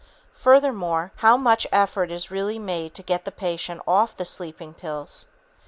[0.33, 5.27] Furthermore, how much effort is really made to get the patient off the sleeping pills?